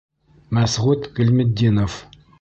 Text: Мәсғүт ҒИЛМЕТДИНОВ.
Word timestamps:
Мәсғүт 0.57 1.05
ҒИЛМЕТДИНОВ. 1.19 2.03